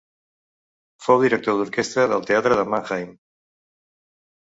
[1.09, 3.17] Fou director d'orquestra del teatre de Mannheim.